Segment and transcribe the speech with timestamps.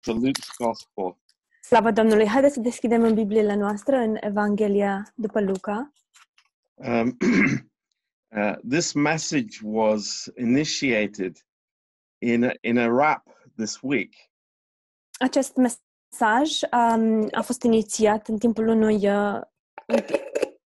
[0.00, 1.18] to Luke's Gospel.
[1.62, 2.26] Slavă Domnului!
[2.26, 5.92] Haideți să deschidem în Bibliile noastre, în Evanghelia după Luca.
[6.74, 7.16] Um,
[8.36, 11.46] uh, this message was initiated
[12.18, 13.26] in a, in a rap
[13.56, 14.14] this week.
[15.18, 19.40] Acest mesaj um, a fost inițiat în timpul unui, uh,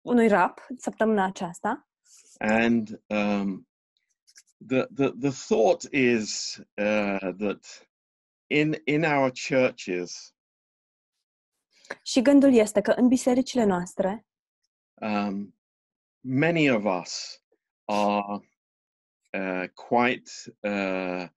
[0.02, 1.88] unui rap săptămâna aceasta.
[2.38, 3.68] And um,
[4.68, 7.88] the, the, the thought is uh, that
[8.48, 10.36] in, in our churches,
[12.04, 14.26] Și gândul este că în bisericile noastre,
[14.94, 15.58] um,
[16.20, 17.42] many of us
[17.86, 18.40] are
[19.34, 21.28] uh, quite uh,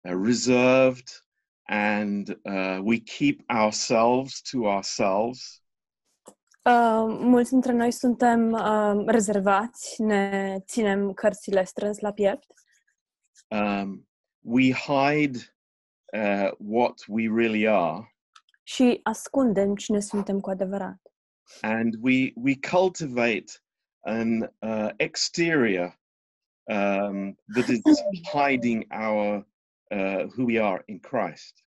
[0.00, 1.08] uh, reserved
[1.62, 5.62] and uh, we keep ourselves to ourselves.
[6.62, 12.46] uh, mulți dintre noi suntem uh, rezervați, ne ținem cărțile strâns la piept
[13.52, 14.08] Um,
[14.40, 15.51] we hide
[16.16, 18.14] uh, what we really are
[18.62, 21.00] și ascundem cine suntem cu adevărat.
[21.60, 23.52] and we, we cultivate
[24.00, 26.00] an uh, exterior
[26.62, 27.80] um, that is
[28.32, 29.46] hiding our
[29.90, 31.64] uh, who we are in Christ.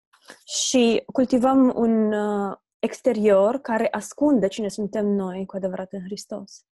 [0.44, 6.64] Și cultivăm un uh, exterior care ascunde cine suntem noi cu adevărat în Hristos.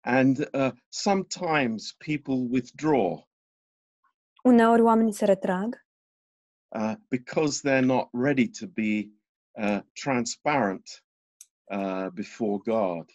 [0.00, 3.28] And uh, sometimes people withdraw
[4.42, 5.85] Uneori oamenii se retrag
[6.68, 9.10] uh, because they're not ready to be
[9.58, 11.04] uh, transparent
[11.70, 13.10] uh, before God.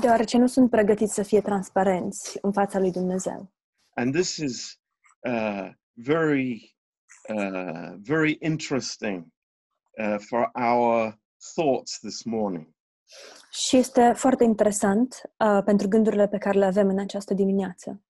[0.00, 3.52] deoarece nu sunt pregătiți să fie transparenți în fața lui Dumnezeu.
[3.94, 4.80] And this is
[5.20, 6.76] uh, very,
[7.28, 9.26] uh, very interesting
[9.98, 11.18] uh, for our
[11.54, 12.68] thoughts this morning.
[13.50, 18.02] Și este foarte interesant uh, pentru gândurile pe care le avem în această dimineață,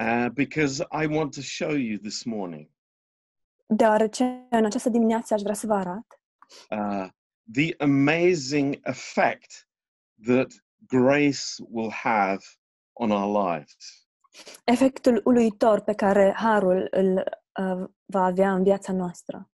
[0.00, 2.70] Uh, because I want to show you this morning
[3.68, 6.20] deoarece în această dimineață aș vrea să vă arăt
[6.70, 7.08] uh,
[7.52, 9.68] the amazing effect
[10.26, 10.52] that
[10.86, 12.44] grace will have
[12.92, 14.08] on our lives.
[14.64, 17.16] efectul uluitor pe care harul îl
[17.60, 19.50] uh, va avea în viața noastră.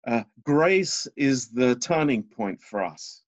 [0.00, 3.24] Uh, grace is the turning point for us.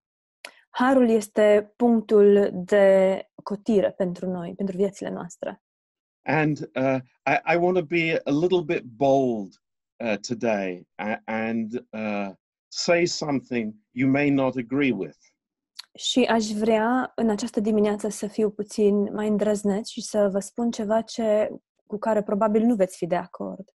[0.71, 5.63] Harul este punctul de cotire pentru noi, pentru viețile noastre.
[6.23, 9.63] And uh, I, I want to be a little bit bold
[10.05, 12.31] uh, today a- and uh,
[12.69, 15.19] say something you may not agree with.
[15.95, 20.71] Și aș vrea în această dimineață să fiu puțin mai îndrăzneț și să vă spun
[20.71, 21.49] ceva ce,
[21.87, 23.73] cu care probabil nu veți fi de acord.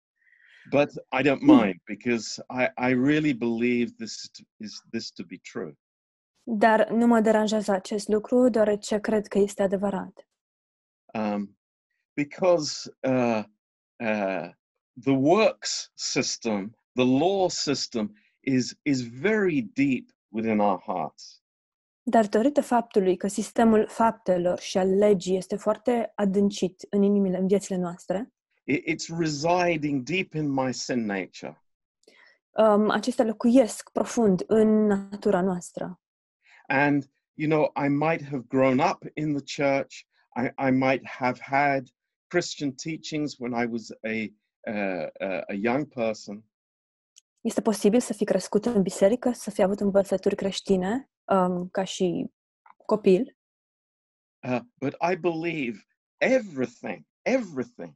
[0.71, 5.23] But I don't mind because I, I really believe this is to, is this to
[5.25, 5.73] be true.
[6.43, 10.29] Dar nu mă deranjează acest lucru, deoarece cred că este adevărat.
[11.15, 11.59] Um,
[12.15, 13.45] because uh,
[13.97, 14.51] uh,
[15.01, 21.43] the works system, the law system, is is very deep within our hearts.
[22.03, 27.47] Dar datorită faptului că sistemul faptelor și al legii este foarte adâncit în inimile, în
[27.47, 28.33] viețile noastre,
[28.65, 31.63] It, it's residing deep in my sin nature.
[32.51, 36.01] um, acestea locuiesc profund în natura noastră.
[36.67, 39.95] And you know, I might have grown up in the church.
[40.37, 41.89] I, I might have had
[42.29, 44.33] Christian teachings when I was a
[45.47, 46.45] a young person.
[47.41, 52.31] Este posibil să fi crescut în biserică, să fi avut învățături creștine um, ca și
[52.87, 53.37] copil,
[54.45, 55.87] Uh, but I believe
[56.19, 57.95] everything, everything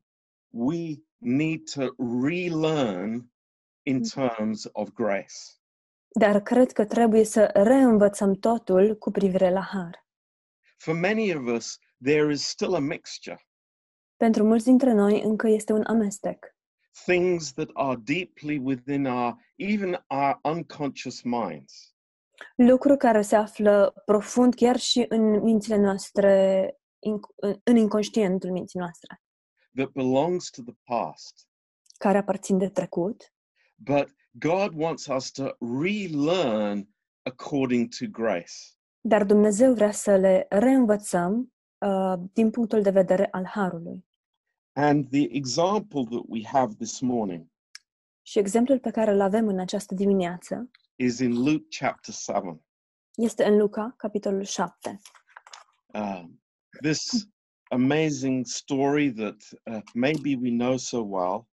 [0.51, 3.31] we need to relearn
[3.83, 5.35] in terms of grace.
[6.19, 10.07] dar cred că trebuie să reînvățăm totul cu privire la har.
[10.77, 13.47] For many of us, there is still a mixture.
[14.17, 16.56] Pentru mulți dintre noi încă este un amestec.
[17.05, 21.95] Things that are deeply within our, even our unconscious minds.
[22.57, 26.67] Lucruri care se află profund chiar și în mințile noastre,
[26.99, 29.21] in- în- în inconștientul minții noastre,
[29.75, 31.49] that belongs to the past.
[31.99, 33.33] care aparțin de trecut,
[33.77, 35.45] But God wants us to
[35.83, 36.89] relearn
[37.23, 38.53] according to grace.
[39.01, 41.53] dar Dumnezeu vrea să le reînvățăm
[41.87, 44.06] uh, din punctul de vedere al harului.
[44.79, 47.47] And the example that we have this morning
[48.23, 52.61] Și exemplul pe care îl avem în această dimineață is in Luke chapter 7.
[53.15, 55.01] este în Luca, capitolul 7.
[55.95, 56.43] Um,
[56.83, 57.29] this
[57.69, 61.49] amazing story that uh, maybe we know so well,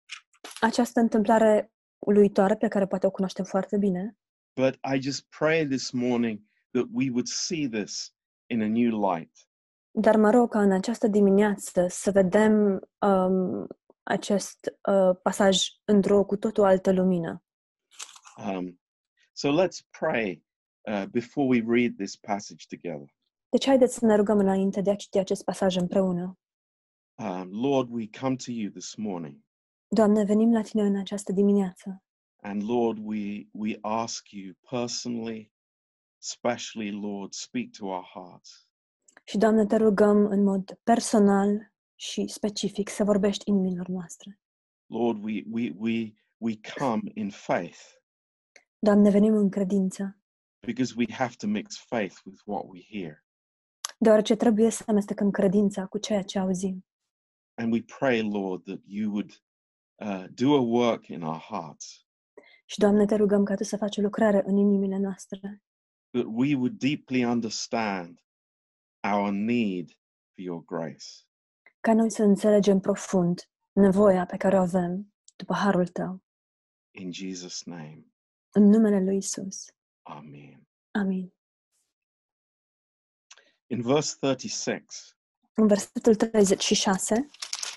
[0.61, 4.17] Această întâmplare uluitoare pe care poate o cunoaștem foarte bine,
[4.61, 6.41] but I just pray this morning
[6.71, 8.15] that we would see this
[8.47, 9.48] in a new light.
[9.91, 13.67] Dar mă rog ca în această dimineață să vedem um,
[14.03, 14.59] acest
[14.89, 17.43] uh, pasaj într-o cu totul altă lumină.
[18.37, 18.81] Um,
[19.33, 20.45] so let's pray
[20.81, 23.17] uh, before we read this passage together.
[23.49, 26.39] Deci haideți să ne rugăm înainte de a citi acest pasaj împreună.
[27.15, 29.37] Um, Lord, we come to you this morning,
[29.89, 32.03] Doamne, venim la Tine în această dimineață
[32.43, 35.51] and Lord, we we ask you personally,
[36.23, 38.68] especially, Lord, speak to our hearts.
[39.29, 44.41] Și, Doamne, Te rugăm în mod personal și specific să vorbești inimilor noastre.
[44.87, 47.79] Lord, we we we we come in faith
[48.79, 50.19] Doamne, venim în credință,
[50.67, 53.25] because we have to mix faith with what we hear.
[53.99, 56.87] deoarece trebuie să amestecăm credința cu ceea ce auzim.
[57.55, 59.31] And we pray, Lord, that you would
[59.95, 62.07] uh, do a work in our hearts,
[62.65, 65.63] Și, Doamne, Te rugăm ca Tu să faci o lucrare în inimile noastre,
[66.11, 68.23] that we would deeply understand
[69.05, 69.89] our need
[70.35, 71.07] for your grace.
[71.81, 76.23] ca noi să înțelegem profund nevoia pe care o avem după harul Tău.
[76.91, 78.05] In Jesus' name,
[78.51, 79.67] În numele Lui Isus.
[80.03, 80.67] Amen.
[80.91, 81.33] Amin.
[83.67, 84.87] In verse 36,
[85.55, 87.15] În versetul 36,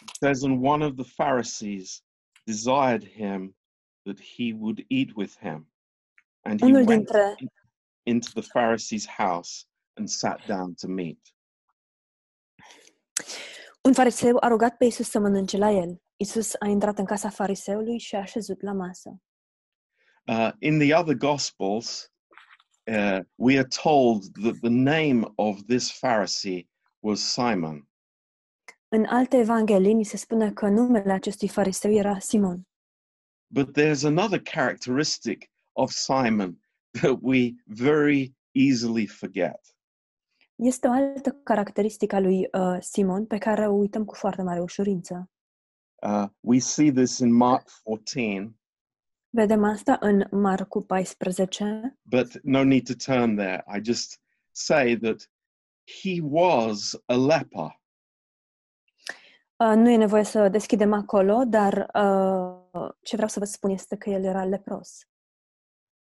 [0.02, 2.04] it says, And one of the Pharisees
[2.46, 3.56] desired him
[4.04, 5.72] that he would eat with him.
[6.44, 7.36] And he unul went dintre,
[8.04, 9.66] into the Pharisee's house
[10.02, 11.18] and sat down to meat.
[13.84, 16.02] un fariseu a rugat pe Isus să mănânce la el.
[16.16, 19.22] Isus a intrat în casa fariseului și a așezut la masă.
[20.28, 22.12] Uh, in the other Gospels,
[22.92, 26.70] uh, we are told that the name of this Pharisee
[27.00, 27.90] was Simon.
[28.88, 32.68] În alte evanghelii ni se spune că numele acestui fariseu era Simon.
[33.48, 36.60] But there's another characteristic of Simon
[37.02, 39.71] that we very easily forget.
[40.64, 44.62] Este o altă caracteristică a lui uh, Simon pe care o uităm cu foarte mare
[44.62, 45.30] ușurință.
[46.02, 48.56] Uh, we see this in Mark 14,
[49.30, 53.64] Vedem asta în Marcu 14, but no need to turn there.
[53.78, 54.20] I just
[54.52, 55.30] say that
[56.02, 57.82] he was a leper.
[59.56, 63.98] Uh, nu e nevoie să deschidem acolo, dar uh, ce vreau să vă spun este
[63.98, 65.08] că el era lepros.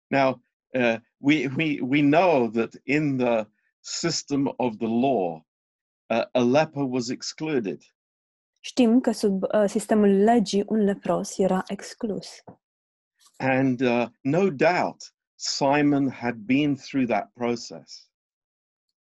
[0.07, 3.57] Now, uh, we, we, we know that in the
[3.89, 5.45] system of the law,
[6.11, 7.83] uh, a leper was excluded.
[8.61, 12.29] Știm că sub uh, sistemul legii un lepros era exclus.
[13.37, 18.11] And uh, no doubt, Simon had been through that process.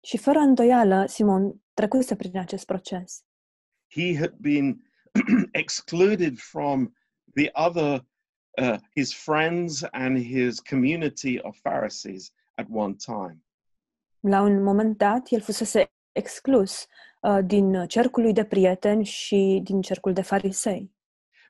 [0.00, 3.24] Și fără îndoială, Simon trecuse prin acest proces.
[3.88, 4.82] He had been
[5.52, 6.94] excluded from
[7.34, 8.06] the other,
[8.58, 13.45] uh, his friends and his community of Pharisees at one time.
[14.28, 16.86] La un moment dat, el fusese exclus
[17.20, 20.94] uh, din cercul de prieteni și din cercul de farisei.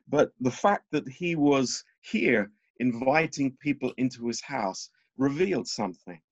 [0.03, 6.23] But the fact that he was here inviting people into his house revealed something.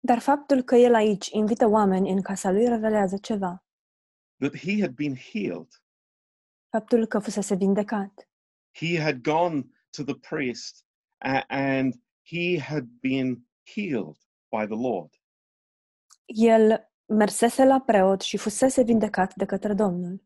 [0.00, 3.64] Dar faptul că el aici invită oameni în casa lui revelează ceva.
[4.38, 5.68] That he had been healed.
[6.68, 8.28] Faptul că fusese vindecat.
[8.72, 10.86] He had gone to the priest
[11.48, 14.16] and he had been healed
[14.50, 15.20] by the Lord.
[16.26, 20.24] El mersese la preot și fusese vindecat de către Domnul.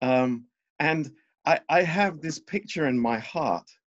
[0.00, 1.06] Um, and
[1.44, 3.82] I, I have this picture in my heart.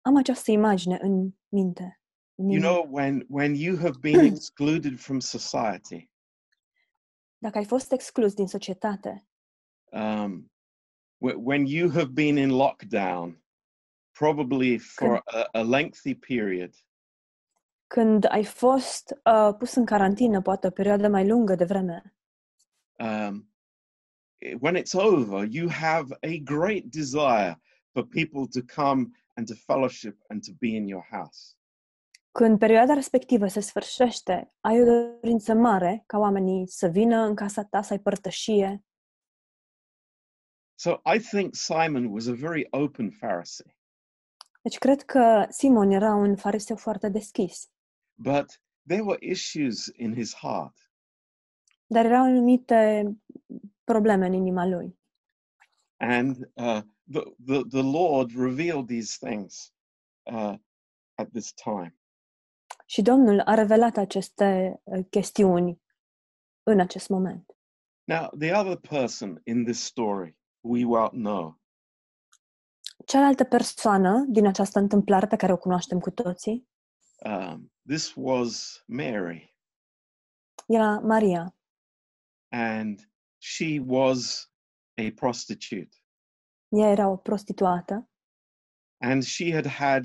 [0.00, 2.00] Am această imagine în minte.
[2.34, 2.72] În You inimă.
[2.72, 6.10] know, when, when you have been excluded from society,
[7.38, 9.28] Dacă ai fost exclus din societate,
[9.92, 10.52] um,
[11.26, 13.44] wh- when you have been in lockdown,
[14.18, 16.74] probably for a, a lengthy period,
[17.88, 22.14] când ai fost uh, pus în carantină, poate o perioadă mai lungă de vreme,
[22.98, 23.52] um,
[24.38, 27.60] i- when it's over, you have a great desire
[27.92, 31.52] for people to come and to fellowship and to be in your house.
[32.30, 37.64] când perioada respectivă se sfârșește, ai o dorință mare ca oamenii să vină în casa
[37.64, 38.84] ta, să ai părtășie.
[40.74, 43.76] So I think Simon was a very open Pharisee,
[44.62, 47.70] Deci cred că Simon era un fariseu foarte deschis,
[48.18, 50.88] but there were issues in his heart.
[51.86, 53.10] dar erau anumite
[53.84, 54.98] probleme în inima lui.
[55.96, 59.72] And uh, the, the, the Lord revealed these things
[60.22, 60.54] uh,
[61.14, 61.96] at this time.
[62.86, 65.82] Și Domnul a revelat aceste uh, chestiuni
[66.62, 67.56] în acest moment.
[68.04, 71.60] Now, the other person in this story we well know
[73.06, 76.68] Cealaltă persoană din această întâmplare pe care o cunoaștem cu toții
[77.24, 79.54] um, this was Mary,
[80.66, 81.54] era Maria.
[82.52, 83.06] and
[83.38, 84.48] she was
[84.96, 85.96] a prostitute.
[86.68, 88.08] Ea era o prostituată
[89.00, 90.04] And she had had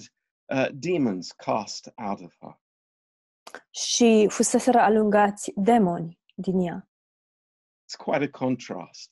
[0.51, 2.62] uh, demons cast out of her.
[3.70, 6.89] Și fuseseră alungați demoni din ea.
[7.86, 9.12] It's quite a contrast.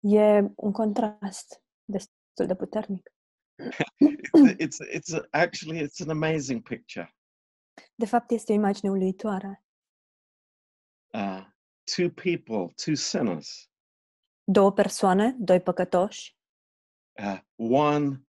[0.00, 3.12] E un contrast destul de puternic.
[4.32, 7.14] It's, it's, it's actually it's an amazing picture.
[7.94, 9.64] De fapt, este o imagine uluitoare.
[11.12, 11.46] Uh,
[11.84, 13.72] two people, two sinners,
[14.44, 16.36] Două persoane, doi păcătoși,
[17.18, 18.26] uh, one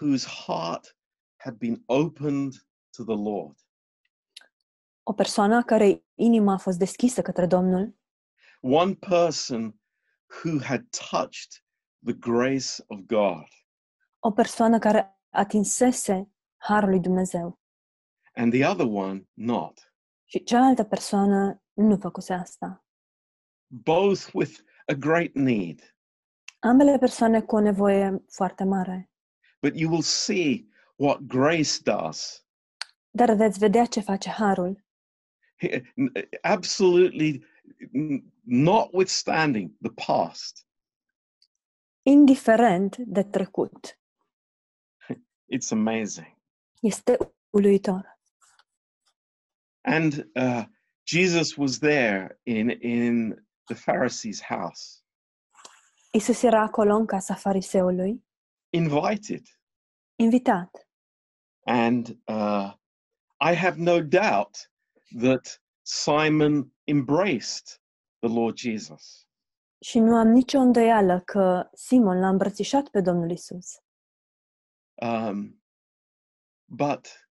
[0.00, 0.98] whose heart
[1.36, 2.52] had been opened
[2.96, 3.58] to the Lord,
[5.02, 7.96] o persoană a cărei inima a fost deschisă către Domnul,
[8.60, 9.80] one person
[10.42, 11.64] who had touched
[12.04, 13.48] the grace of God,
[14.18, 17.60] o persoană care atinsese harul lui Dumnezeu
[18.34, 19.92] and the other one not.
[20.24, 22.84] și cealaltă persoană nu făcuse asta.
[23.66, 25.96] Both with a great need.
[26.58, 29.10] Ambele persoane cu o nevoie foarte mare.
[29.62, 32.46] But you will see what grace does.
[33.10, 34.84] Dar veți vedea ce face harul.
[36.42, 37.44] Absolutely,
[38.42, 40.66] notwithstanding the past,
[42.02, 43.98] Indiferent de trecut.
[45.46, 46.36] it's amazing.
[46.80, 47.16] Este
[47.50, 48.13] uluitor.
[49.86, 50.64] And uh,
[51.06, 53.34] Jesus was there in in
[53.66, 55.02] the Pharisee's house,
[56.12, 58.24] Isus era acolo în casa fariseului,
[58.70, 59.46] invited,
[60.16, 60.88] invitat.
[61.66, 62.72] and uh,
[63.40, 64.70] I have no doubt
[65.20, 67.80] that Simon embraced
[68.20, 69.26] the Lord Jesus.
[69.80, 73.82] Și nu am nicio îndoială că Simon l-a îmbrățișat pe Domnul Isus.
[74.94, 75.62] Um,
[76.64, 77.23] but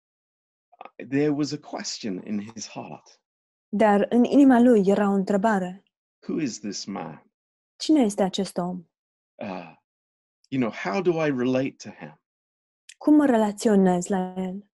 [1.10, 3.22] there was a question in his heart:
[3.70, 5.84] Dar în inima lui era o întrebare.
[6.28, 7.32] Who is this man?
[7.76, 8.86] Cine este acest om?
[9.36, 9.76] Uh,
[10.48, 12.22] you know, how do I relate to him?
[12.98, 14.70] Cum mă relaționez la el?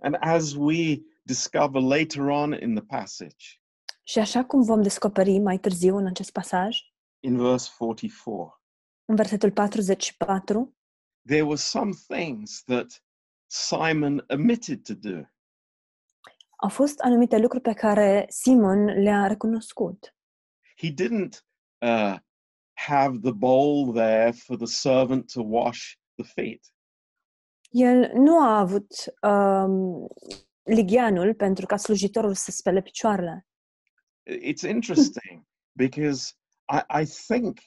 [0.00, 3.62] And as we discover later on in the passage,
[4.04, 6.78] Și așa cum vom descoperi mai târziu în acest pasaj,
[7.20, 8.62] in verse 44,
[9.04, 10.76] în versetul 44,
[11.26, 13.04] there were some things that
[13.46, 15.22] Simon omitted to do.
[16.62, 20.14] Au fost anumite lucruri pe care Simon le-a recunoscut.
[20.76, 21.46] He didn't
[21.78, 22.16] uh,
[22.72, 26.74] have the bowl there for the servant to wash the feet.
[27.70, 28.92] El nu a avut
[29.22, 30.06] um,
[30.62, 33.46] ligheanul pentru ca slujitorul să spele picioarele.
[34.30, 35.46] It's interesting
[35.84, 36.32] because
[36.68, 37.58] I, I think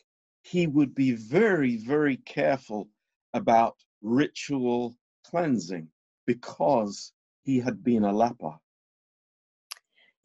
[0.52, 2.90] he would be very, very careful
[3.30, 4.96] about ritual
[5.30, 8.64] cleansing because he had been a leper.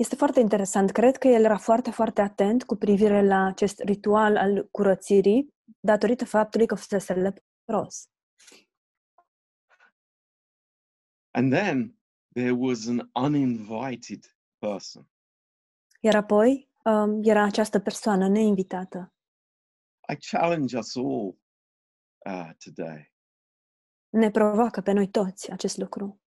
[0.00, 0.90] Este foarte interesant.
[0.90, 6.25] Cred că el era foarte, foarte atent cu privire la acest ritual al curățirii datorită
[6.25, 8.09] faptului că fusese lepros.
[11.30, 11.99] And then
[12.33, 15.11] there was an uninvited person.
[16.00, 19.14] Iar apoi um, era această persoană neinvitată.
[20.12, 21.38] I challenge us all
[22.26, 23.12] uh, today.
[24.09, 26.21] Ne provoacă pe noi toți acest lucru.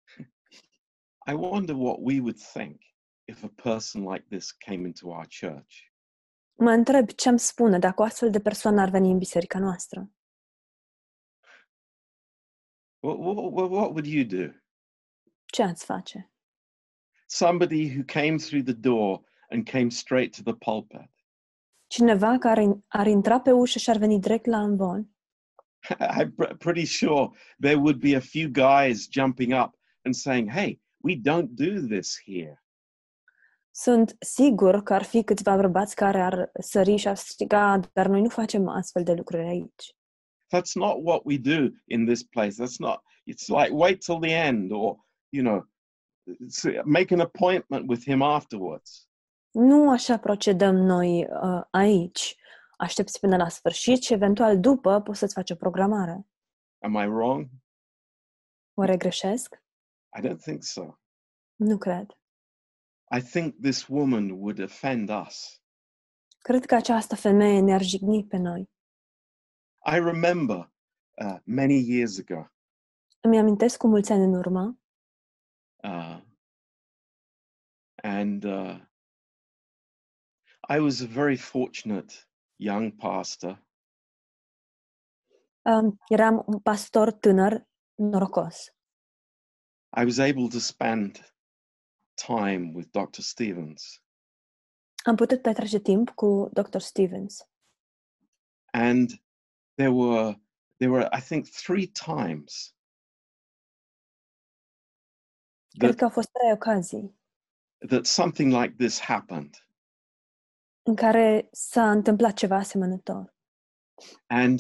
[1.32, 2.90] I wonder what we would think
[3.28, 5.92] if a person like this came into our church.
[6.54, 10.12] Mă întreb ce am spune dacă o astfel de persoană ar veni în biserica noastră.
[13.00, 14.54] What, what, what would you do?
[15.46, 16.32] Ce ați face?
[17.26, 21.10] Somebody who came through the door and came straight to the pulpit.
[21.88, 25.10] Cineva care ar intra pe ușă și ar veni direct la amvon.
[26.20, 29.76] I'm pr- pretty sure there would be a few guys jumping up
[30.06, 32.61] and saying, Hey, we don't do this here.
[33.74, 38.22] Sunt sigur că ar fi câțiva bărbați care ar sări și ar striga, dar noi
[38.22, 39.96] nu facem astfel de lucruri aici.
[40.56, 42.52] That's not what we do in this place.
[42.64, 43.02] That's not,
[43.32, 44.96] it's like wait till the end or,
[45.30, 45.70] you know,
[46.48, 49.10] s- make an appointment with him afterwards.
[49.52, 52.36] Nu așa procedăm noi uh, aici.
[52.78, 56.28] Aștepți până la sfârșit și eventual după poți să-ți faci o programare.
[56.84, 57.48] Am I wrong?
[58.74, 59.64] Oare greșesc?
[60.18, 60.84] I don't think so.
[61.56, 62.06] Nu cred.
[63.14, 65.62] I think this woman would offend us.
[66.38, 68.70] Cred că această femeie ne-ar jigni pe noi.
[69.86, 70.72] I remember
[71.26, 72.46] uh, many years ago,
[73.22, 74.80] Îmi amintesc cu mulți ani în urmă,
[75.84, 76.22] uh,
[77.96, 78.82] and uh,
[80.70, 82.14] I was a very fortunate
[82.56, 83.66] young pastor.
[85.62, 88.74] um, eram un pastor tânăr norocos.
[89.98, 91.31] I was able to spend
[92.26, 93.22] time with Dr.
[93.22, 94.02] Stevens,
[95.04, 96.80] Am putut petrece timp cu Dr.
[96.80, 97.48] Stevens
[98.74, 99.10] and
[99.76, 100.36] there were
[100.78, 102.76] there were I think three times
[105.78, 107.16] Cred that, că au fost trei ocazii
[107.88, 109.56] that something like this happened.
[110.84, 113.36] în care s-a întâmplat ceva asemănător.
[114.28, 114.60] And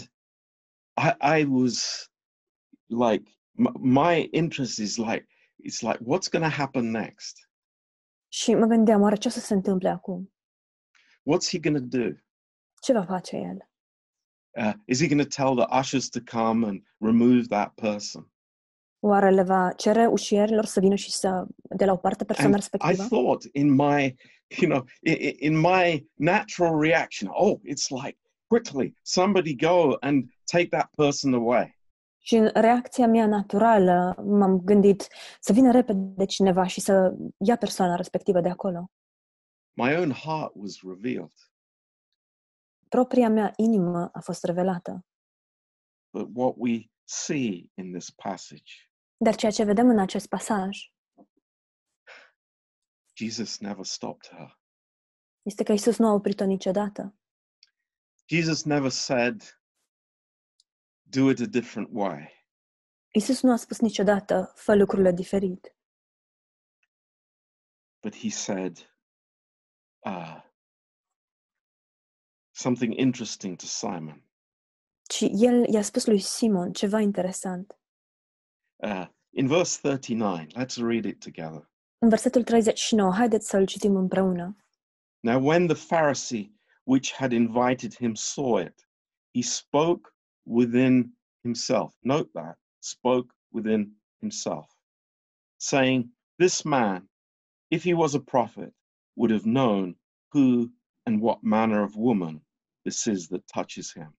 [0.98, 2.08] I, I was
[2.88, 3.24] like,
[3.80, 5.28] my interest is like,
[5.66, 7.50] it's like, what's going to happen next?
[8.34, 10.34] Și mă gândeam, oare ce o să se întâmple acum?
[11.30, 12.10] What's he going to do?
[12.82, 13.70] Ce va face el?
[14.58, 18.32] Uh, is he going to tell the ushers to come and remove that person?
[19.00, 21.46] Oare le va cere ușierilor să vină și să
[21.76, 24.16] de la o parte persoana And I thought in my,
[24.60, 30.70] you know, in, in my natural reaction, oh, it's like quickly somebody go and take
[30.70, 31.76] that person away.
[32.24, 35.08] Și în reacția mea naturală m-am gândit
[35.40, 38.92] să vină repede cineva și să ia persoana respectivă de acolo.
[39.74, 41.34] My own heart was revealed.
[42.88, 45.06] Propria mea inimă a fost revelată.
[46.14, 48.74] But what we see in this passage,
[49.18, 50.78] Dar ceea ce vedem în acest pasaj
[53.14, 54.60] Jesus never stopped her.
[55.42, 57.16] este că Isus nu a oprit-o niciodată.
[58.26, 59.61] Jesus never said,
[61.12, 62.46] do it a different way.
[63.14, 65.76] Isus nu a spus niciodată, fă lucrurile diferit,
[68.04, 68.90] But he said
[70.06, 70.42] uh,
[72.52, 74.24] something interesting to Simon.
[75.10, 77.80] ci el i-a spus lui Simon ceva interesant.
[78.84, 81.70] Uh, in verse 39, let's read it together.
[81.98, 84.56] În versetul 39, haideți să-l citim împreună.
[85.20, 86.52] Now, when the Pharisee
[86.84, 88.88] which had invited him saw it,
[89.36, 90.16] he spoke
[90.46, 91.12] within
[91.44, 91.94] himself.
[92.04, 94.68] Note that, spoke within himself,
[95.58, 97.10] saying, This man,
[97.70, 98.74] if he was a prophet,
[99.16, 99.96] would have known
[100.34, 100.72] who
[101.06, 102.42] and what manner of woman
[102.84, 104.14] this is that touches him,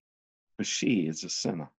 [0.56, 1.72] for she is a sinner.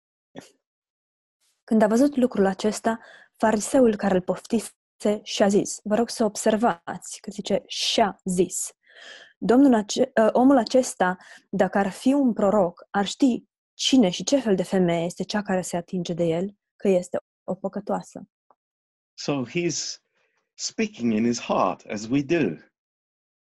[1.64, 3.00] Când a văzut lucrul acesta,
[3.32, 4.72] fariseul care îl poftise
[5.24, 8.72] și-a zis, vă rog să observați, că zice și-a zis.
[9.38, 11.18] Domnul ace- ă, omul acesta,
[11.50, 15.42] dacă ar fi un proroc, ar ști cine și ce fel de femeie este cea
[15.42, 18.22] care se atinge de el, că este o păcătoasă.
[19.14, 19.96] So he's
[20.54, 22.56] speaking in his heart, as we do.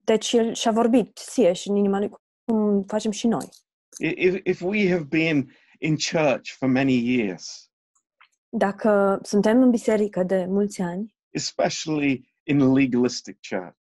[0.04, 2.10] Deci el și-a vorbit ție și în inima lui,
[2.44, 3.48] cum facem și noi.
[3.98, 7.70] I- If, if we have been in church for many years,
[8.48, 13.76] Dacă suntem în biserică de mulți ani, especially in a legalistic church,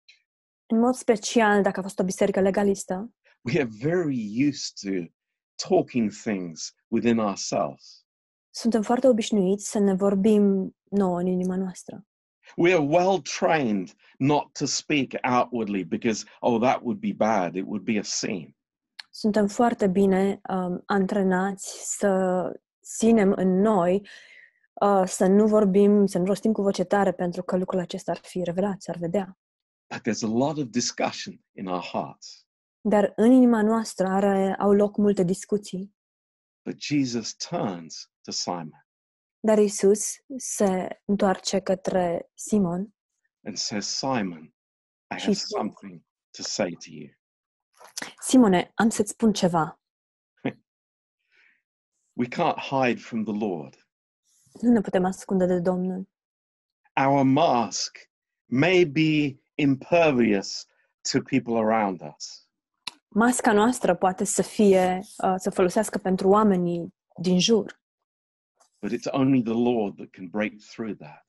[0.65, 5.13] în mod special dacă a fost o biserică legalistă, we are very used to
[5.55, 8.05] talking things within ourselves.
[8.55, 12.05] suntem foarte obișnuiți să ne vorbim nouă în inima noastră.
[12.55, 15.07] We are well trained not to speak
[15.39, 17.55] outwardly because, oh, that would be bad.
[17.55, 18.55] It would be a sin.
[19.09, 22.51] Suntem foarte bine um, antrenați să
[22.83, 24.07] ținem în noi,
[24.73, 28.19] uh, să nu vorbim, să nu rostim cu voce tare pentru că lucrul acesta ar
[28.21, 29.37] fi revelat, s-ar vedea.
[29.93, 32.44] But there's a lot of discussion in our hearts.
[32.87, 35.95] Dar în inima noastră are, au loc multe discuții.
[36.65, 38.87] But Jesus turns to Simon
[39.39, 42.95] Dar Isus se întoarce către Simon
[43.45, 44.51] and says, Simon,
[45.11, 46.01] I have something
[46.33, 47.09] to say to you.
[48.19, 49.79] Simone, am să-ți spun ceva.
[52.19, 53.87] We can't hide from the Lord.
[54.61, 56.09] Nu ne putem ascunde de Domnul.
[57.05, 58.09] Our mask
[58.45, 60.65] may be impervious
[61.11, 62.44] to people around us,
[63.17, 67.81] Masca noastră poate să fie, uh, să folosească pentru oamenii din jur,
[68.81, 71.27] but it's only the Lord that can break through that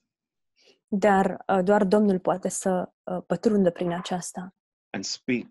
[0.89, 4.55] dar uh, doar Domnul poate să uh, pătrundă prin aceasta
[4.91, 5.47] and speak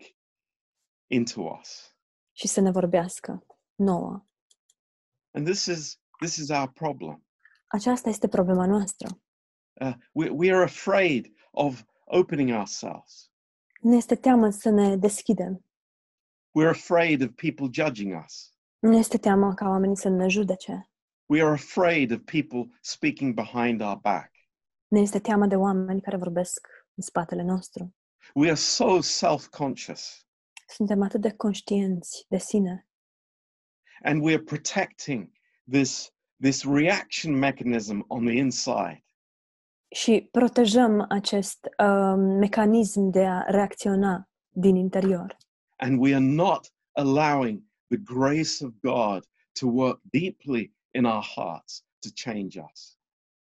[1.06, 1.96] into us.
[2.32, 4.26] și să ne vorbească nouă.
[5.30, 7.26] And this is this is our problem.
[7.66, 9.20] Aceasta este problema noastră.
[9.72, 13.30] Uh, we, we are afraid of opening ourselves.
[13.80, 15.65] Ne este teamă să ne deschidem.
[16.56, 18.52] We're afraid of people judging us.
[18.78, 20.90] Ne este teamă ca oamenii să ne judece.
[21.26, 24.30] We are afraid of people speaking behind our back.
[24.88, 27.94] Ne este teamă de oameni care vorbesc în spatele nostru.
[28.34, 30.26] We are so self-conscious
[30.68, 32.86] Suntem atât de conștienți de sine
[34.02, 35.30] and we are protecting
[35.70, 39.04] this this reaction mechanism on the inside.
[39.94, 45.36] și protejăm acest uh, mecanism de a reacționa din interior.
[45.76, 49.24] And we are not allowing the grace of God
[49.60, 52.98] to work deeply in our hearts to change us.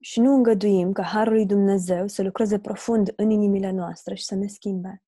[0.01, 4.35] Și nu îngăduim ca Harul lui Dumnezeu să lucreze profund în inimile noastre și să
[4.35, 5.03] ne schimbe.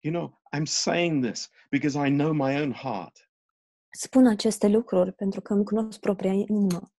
[0.00, 3.30] You know, I'm saying this because I know my own heart.
[3.90, 6.92] Spun aceste lucruri pentru că îmi cunosc propria inimă.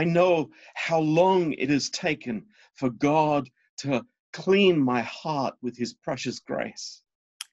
[0.00, 0.50] I know
[0.88, 3.48] how long it has taken for God
[3.82, 7.02] to clean my heart with his precious grace.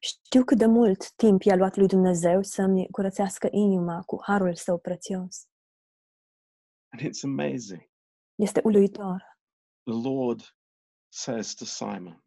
[0.05, 4.77] Știu cât de mult timp i-a luat lui Dumnezeu să-mi curățească inima cu harul său
[4.79, 5.47] prețios.
[6.89, 7.89] And it's amazing.
[8.35, 9.39] Este uluitor.
[9.83, 10.57] The Lord
[11.07, 12.23] says to Simon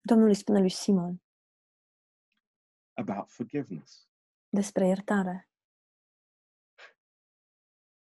[0.00, 1.22] Domnul îi spune lui Simon
[2.92, 4.08] about forgiveness.
[4.48, 5.50] despre iertare.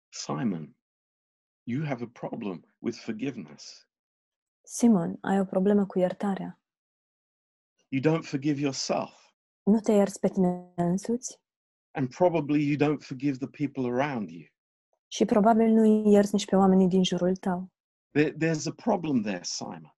[0.10, 0.76] Simon,
[1.64, 3.88] you have a problem with forgiveness.
[4.62, 6.61] Simon, ai o problemă cu iertarea.
[7.94, 9.12] You don't forgive yourself,
[9.64, 11.40] Nu te ierți pe tine însuți
[11.94, 14.48] and probably you don't forgive the people around you.
[15.08, 17.72] și probabil nu îi ierți nici pe oamenii din jurul tău.
[18.12, 19.96] There, there's a problem there, Simon.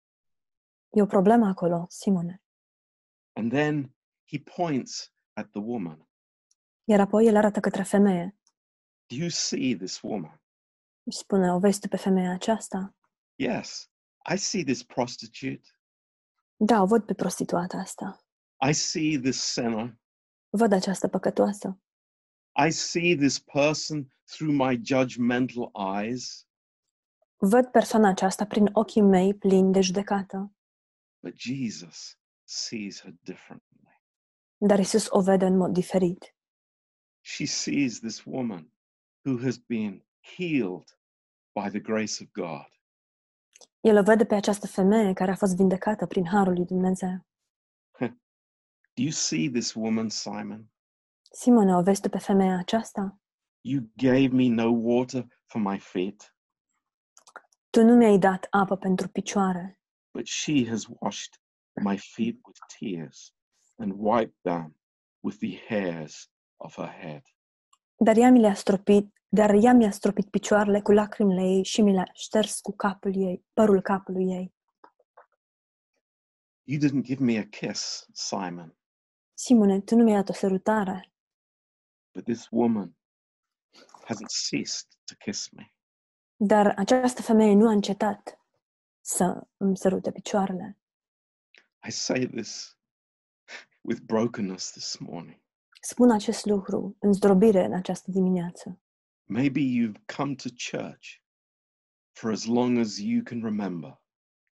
[0.89, 2.41] E o problemă acolo, Simone.
[3.33, 3.95] And then
[4.31, 6.07] he points at the woman.
[6.83, 8.37] Iar apoi el arată către femeie
[9.07, 10.41] Do you see this woman?
[11.09, 12.95] spune, o vezi tu pe femeia aceasta?
[13.35, 13.91] Yes,
[14.33, 15.67] I see this prostitute.
[16.55, 18.25] Da, o văd pe prostituata asta.
[18.69, 19.97] I see this sinner.
[20.49, 21.79] Văd această păcătoasă.
[22.67, 26.47] I see this person through my judgmental eyes.
[27.37, 30.55] Văd persoana aceasta prin ochii mei plini de judecată.
[31.19, 34.01] But Jesus sees her differently.
[34.57, 36.35] Dar Isus o vede în mod diferit.
[37.21, 38.73] She sees this woman
[39.25, 40.05] who has been
[40.37, 40.99] healed
[41.53, 42.67] by the grace of God.
[43.83, 47.25] El o vede pe această femeie care a fost vindecată prin harul lui Dumnezeu.
[48.95, 50.71] Do you see this woman, Simon?
[51.31, 53.19] Simone, o vezi tu pe femeia aceasta?
[53.61, 56.35] You gave me no water for my feet,
[57.69, 59.79] Tu nu mi-ai dat apă pentru picioare,
[60.13, 61.41] but she has washed
[61.83, 63.33] my feet with tears
[63.75, 64.77] and wiped them
[65.19, 67.21] with the hairs of her head.
[67.95, 71.93] dar ea mi le-a stropit, dar ea mi-a stropit picioarele cu lacrimile ei și mi
[71.93, 74.53] le-a șters cu capul ei, părul capului ei.
[76.63, 78.77] You didn't give me a kiss, Simon,
[79.33, 81.13] Simone, tu nu mi-ai dat o sărutare,
[82.13, 82.97] but this woman
[84.05, 85.73] hasn't ceased to kiss me.
[86.35, 88.39] dar această femeie nu a încetat
[89.01, 90.77] să îmi sărute picioarele.
[91.87, 92.77] I say this
[93.81, 95.41] with brokenness this morning.
[95.81, 98.77] Spun acest lucru în zdrobire în această dimineață.
[99.25, 101.21] Maybe you've come to church
[102.11, 104.01] for as long as you can remember,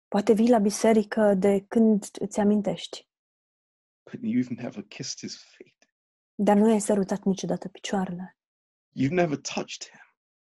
[0.07, 3.07] Poate vii la biserică de când îți amintești,
[4.11, 5.89] but you've never kissed his feet.
[6.35, 8.37] dar nu ai sărutat niciodată picioarele.
[8.99, 9.99] You've never touched him.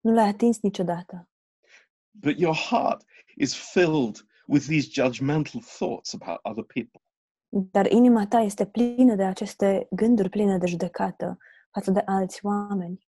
[0.01, 1.29] Nu l-ai atins niciodată.
[2.11, 3.05] But your heart
[3.37, 7.01] is filled with these judgmental thoughts about other people.
[7.49, 11.39] Dar inima ta este plină de aceste gânduri pline de judecată
[11.73, 13.08] față de alți oameni.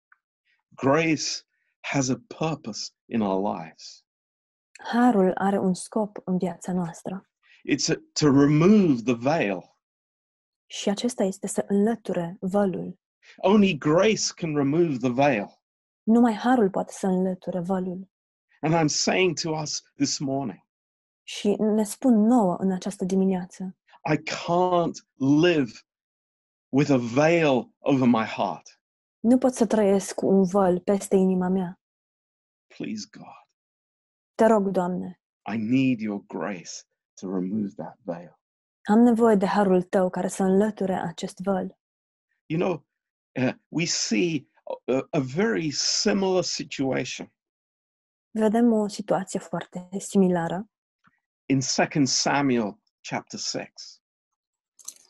[0.76, 1.44] Grace
[1.80, 4.04] has a purpose in our lives.
[4.92, 7.30] Harul are un scop în viața noastră
[7.74, 9.60] It's a, to remove the veil.
[10.66, 13.00] și acesta este să înlăture vălul.
[13.38, 15.48] Only grace can remove the veil.
[16.04, 18.10] Numai harul poate să înlăture vălul.
[18.62, 20.60] And I'm saying to us this morning,
[21.24, 23.78] Și ne spun nouă în această dimineață,
[24.14, 25.08] I can't
[25.42, 25.72] live
[26.70, 28.81] with a veil over my heart.
[29.22, 31.80] Nu pot să trăiesc cu un văl peste inima mea.
[32.68, 33.48] Please, God,
[34.36, 35.22] Te rog, Doamne,
[35.54, 36.72] I need your grace
[37.14, 38.40] to remove that veil.
[38.82, 41.80] am nevoie de harul Tău care să înlăture acest văl.
[42.46, 42.86] You know,
[43.46, 44.48] uh, we see
[44.86, 47.34] a, a very similar situation
[48.34, 50.70] Vedem o situație foarte similară
[51.46, 53.74] in 2 Samuel chapter 6.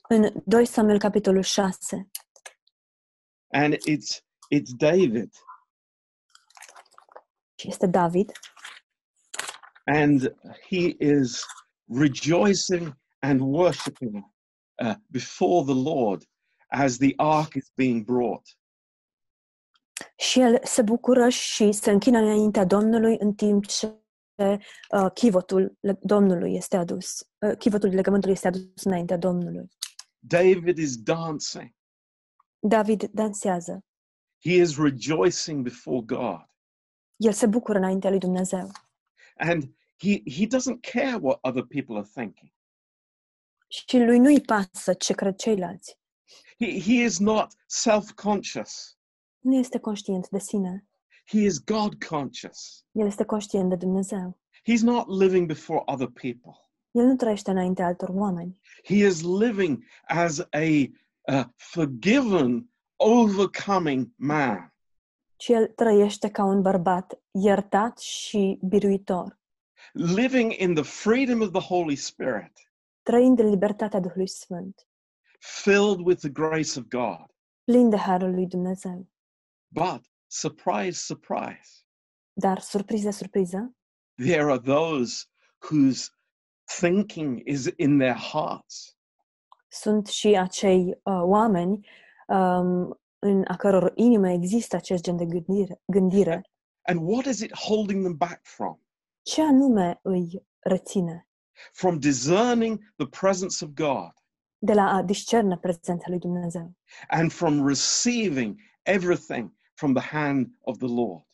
[0.09, 2.09] în 2 Samuel capitolul 6.
[3.53, 5.33] And it's it's David
[7.63, 8.31] este David
[9.85, 10.33] and
[10.69, 11.45] he is
[11.87, 14.23] rejoicing and worshiping
[14.79, 16.23] uh, before the Lord
[16.71, 18.47] as the ark is being brought.
[20.17, 23.95] și el se bucură și se închină înaintea Domnului în timp ce
[24.35, 27.27] uh, chivotul Domnului este adus.
[27.39, 29.67] Uh, chivotul legământului este adus înaintea Domnului.
[30.19, 31.71] David is dancing.
[32.67, 33.83] David dansează.
[34.43, 36.49] He is rejoicing before God.
[37.15, 38.71] El se bucură înaintea lui Dumnezeu.
[39.37, 39.63] And
[39.97, 42.51] he, he doesn't care what other people are thinking.
[43.67, 45.99] Și lui nu-i pasă ce cred ceilalți.
[46.59, 48.97] He, he is not self conscious,
[49.39, 50.85] Nu este conștient de sine.
[51.27, 52.85] he is God conscious.
[52.91, 54.39] El este conștient de Dumnezeu.
[54.69, 56.51] He's not living before other people.
[56.91, 58.59] El nu trăiește înaintea altor oameni.
[58.83, 60.89] He is living as a,
[61.27, 64.73] uh forgiven, overcoming man.
[65.35, 69.39] ci el trăiește ca un bărbat iertat și biruitor.
[69.93, 72.51] living in the freedom of the Holy Spirit,
[73.03, 74.87] trăind în libertatea Duhului Sfânt,
[75.39, 77.25] filled with the grace of God.
[77.63, 79.09] plin de harul lui Dumnezeu.
[79.67, 81.69] But surprise, surprise,
[82.33, 83.75] Dar, surpriză, surpriză,
[84.15, 85.25] there are those
[85.71, 86.09] whose
[86.79, 88.95] thinking is in their hearts.
[89.71, 91.87] Sunt și acei uh, oameni
[92.27, 96.41] um, în a căror inimă există acest gen de gândire, gândire.
[96.81, 98.79] And what is it holding them back from?
[99.21, 101.27] Ce anume îi reține
[101.71, 104.11] From discerning the presence of God
[104.57, 106.75] de la a discerne prezența lui Dumnezeu
[107.07, 111.25] and from receiving everything from the hand of the Lord.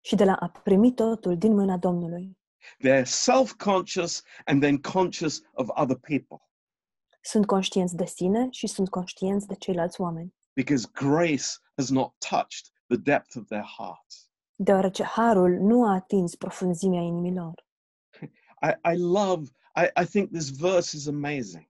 [0.00, 2.38] și de la a primi totul din mâna Domnului.
[2.84, 6.47] They're self conscious and then conscious of other people
[7.28, 11.44] Sunt conștienți de sine și sunt conștienți de ceilalți oameni, because grace
[11.76, 14.30] has not touched the depth of their hearts.
[14.56, 17.66] deoarece harul nu a atins profunzimea inimilor.
[18.68, 19.42] I, I love,
[19.76, 21.68] I, I think this verse is amazing.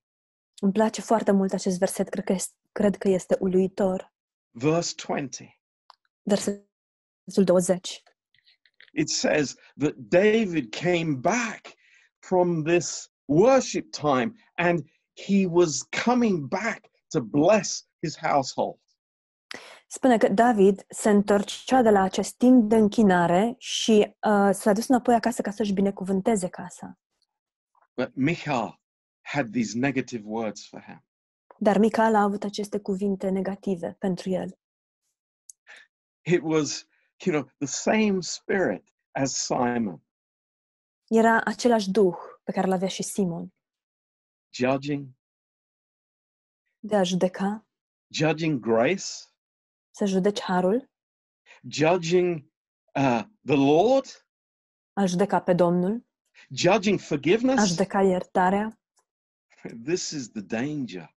[0.60, 4.12] Îmi place foarte mult acest verset, cred că este, cred că este uluitor.
[4.50, 5.60] Verse 20.
[6.22, 8.02] Versetul 20.
[8.92, 11.74] It says that David came back
[12.18, 18.78] from this worship time and he was coming back to bless his household.
[19.86, 24.88] Spune că David se întorcea de la acest timp de închinare și uh, s-a dus
[24.88, 26.98] înapoi acasă ca să-și binecuvânteze casa.
[27.94, 28.80] But Michal
[29.20, 31.04] had these negative words for him.
[31.58, 34.58] Dar Mical a avut aceste cuvinte negative pentru el.
[36.20, 36.86] It was,
[37.24, 40.02] you know, the same spirit as Simon,
[41.08, 43.52] Era același duh pe care l-avea și Simon,
[44.50, 45.08] judging,
[46.80, 47.66] de a judeca,
[48.08, 49.04] judging grace,
[49.90, 50.90] să judeci harul,
[51.68, 52.44] judging
[52.94, 54.06] uh, the Lord,
[54.92, 56.06] a judeca pe Domnul,
[56.50, 57.68] judging a forgiveness.
[57.68, 58.78] judeca iertarea.
[59.84, 61.14] This is the danger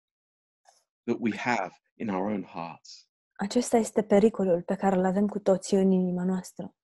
[1.03, 3.09] that we have in our own hearts.
[3.33, 6.75] Acesta este pericolul pe care îl avem cu toții în inima noastră.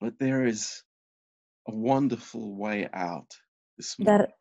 [0.00, 0.86] But there is
[1.62, 4.18] a wonderful way out this morning.
[4.18, 4.38] Dar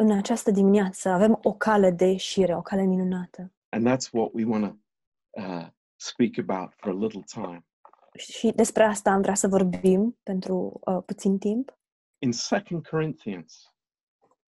[0.00, 3.52] în această dimineață avem o cale de ieșire, o cale minunată.
[3.68, 4.76] And that's what we want to
[5.30, 7.66] uh, speak about for a little time.
[8.16, 11.78] Și despre asta am vrea să vorbim pentru uh, puțin timp.
[12.18, 13.74] In 2 Corinthians,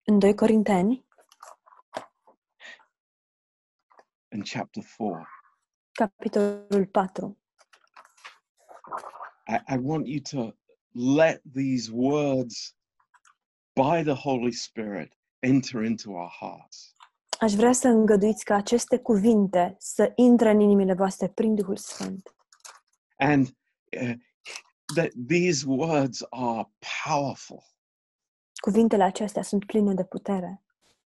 [0.04, 1.06] În 2 Corinteni,
[4.32, 5.28] in chapter 4,
[5.92, 7.38] capitolul 4,
[9.48, 10.56] I, I want you to
[10.92, 12.76] let these words
[13.74, 16.96] by the Holy Spirit enter into our hearts.
[17.40, 22.36] aș vrea să îngăduiți ca aceste cuvinte să intre în inimile voastre prin Duhul Sfânt.
[23.18, 23.48] And
[24.02, 24.14] uh,
[24.96, 26.70] that these words are
[27.06, 27.64] powerful.
[28.62, 30.64] Cuvintele acestea sunt pline de putere.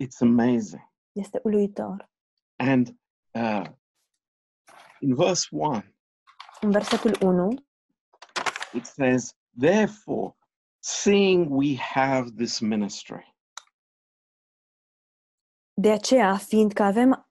[0.05, 0.93] It's amazing.
[1.13, 2.11] Este uluitor.
[2.57, 2.97] And
[3.31, 3.65] uh,
[5.01, 5.83] in verse 1,
[6.61, 7.55] În versetul 1,
[8.73, 10.37] it says, Therefore,
[10.79, 13.34] seeing we have this ministry,
[15.75, 17.29] de aceea, fiindcă avem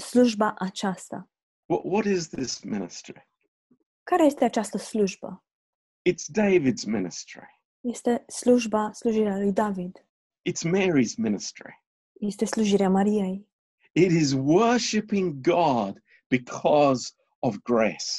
[0.00, 1.28] slujba aceasta.
[1.66, 3.28] what, what is this ministry?
[4.02, 5.44] Care este această slujbă?
[6.10, 10.06] It's David's ministry, Este slujba, slujirea lui David.
[10.48, 11.82] it's Mary's ministry.
[12.20, 13.48] Este slujirea Mariei.
[13.92, 18.12] It is worshiping God because of grace.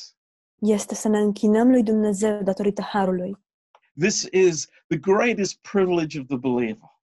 [0.60, 3.38] Este să ne închinăm lui Dumnezeu datorită harului.
[4.00, 6.95] This is the greatest privilege of the believer.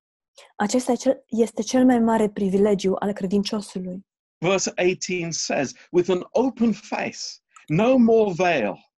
[0.57, 4.07] Acesta e cel- este cel mai mare privilegiu al credinciosului.
[4.39, 7.19] Verse 18 says, With an open face,
[7.67, 8.91] no more veil.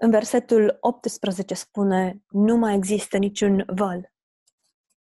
[0.00, 4.12] În versetul 18 spune, nu mai există niciun văl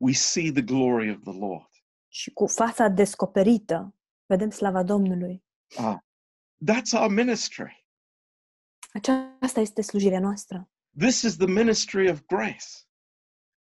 [0.04, 1.70] we see the glory of the Lord.
[2.08, 5.44] și cu fața descoperită vedem slava Domnului.
[5.78, 5.98] Ah,
[6.72, 7.86] that's our ministry.
[8.94, 10.70] Aceasta este slujirea noastră.
[10.98, 12.66] This is the ministry of grace.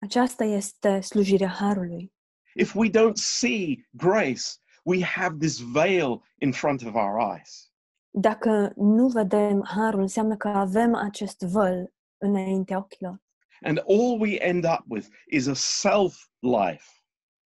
[0.01, 2.13] Aceasta este slujirea harului.
[2.55, 4.41] If we don't see grace,
[4.83, 7.71] we have this veil in front of our eyes.
[8.09, 13.21] Dacă nu vedem harul, înseamnă că avem acest văl înaintea ochilor
[13.63, 16.85] And all we end up with is a self life.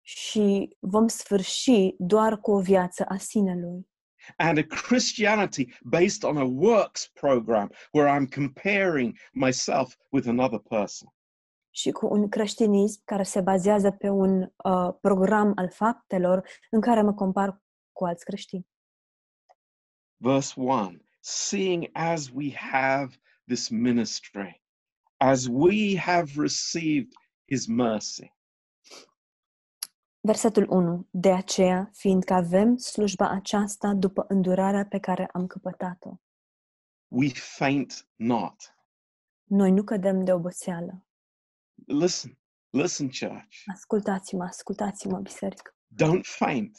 [0.01, 3.87] și vom sfârși doar cu o viață a sinelui
[4.37, 11.07] and a Christianity based on a works program where I'm comparing myself with another person.
[11.75, 17.01] Și cu un creștinism care se bazează pe un uh, program al faptelor în care
[17.01, 18.67] mă compar cu alți creștini.
[20.17, 24.63] Verse 1 Seeing as we have this ministry,
[25.17, 27.11] as we have received
[27.51, 28.33] his mercy.
[30.19, 31.07] Versetul 1.
[31.09, 36.17] De aceea, fiindcă avem slujba aceasta după îndurarea pe care am căpătat-o,
[37.07, 38.77] We faint not.
[39.43, 41.05] noi nu cădem de oboseală.
[41.87, 43.57] Listen, listen, church.
[43.73, 45.75] Ascultați-mă, ascultați-mă, biserică.
[46.03, 46.77] Don't faint.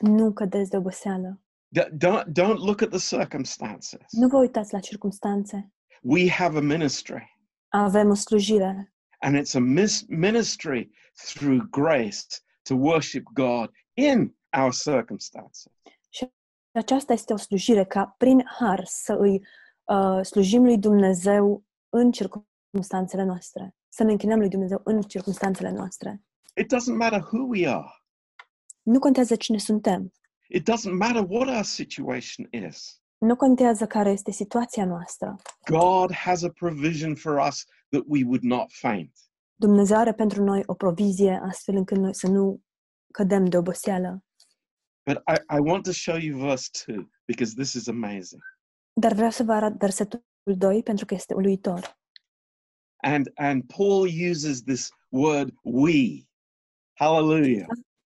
[0.00, 1.40] Nu cădeți de oboseală.
[1.78, 4.06] D- Don't, don't look at the circumstances.
[4.10, 5.72] Nu vă uitați la circumstanțe.
[6.02, 7.38] We have a ministry,
[7.68, 10.90] Avem o slujire and it's a mis- ministry
[11.34, 12.18] through grace
[12.62, 15.72] to worship God in our circumstances.
[16.10, 16.28] și
[16.72, 19.46] aceasta este o slujire ca prin har să îi
[19.84, 23.74] uh, slujim lui Dumnezeu în circumstanțele noastre.
[23.94, 26.22] Să ne închinăm lui Dumnezeu în circumstanțele noastre.
[26.56, 27.88] It doesn't matter who we are.
[28.82, 30.12] Nu contează cine suntem.
[30.48, 33.02] It doesn't matter what our situation is.
[33.18, 35.36] Nu contează care este situația noastră.
[35.70, 39.12] God has a provision for us that we would not faint.
[39.54, 42.62] Dumnezeu are pentru noi o provizie astfel încât noi să nu
[43.12, 44.24] cădem de oboseală.
[45.04, 48.42] But I, I want to show you verse 2 because this is amazing.
[49.00, 52.00] Dar vreau să vă arăt versetul 2 pentru că este uluitor.
[53.04, 56.26] And and Paul uses this word we.
[56.94, 57.66] Hallelujah.